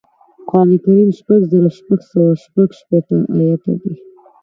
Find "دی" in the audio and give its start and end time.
3.81-3.93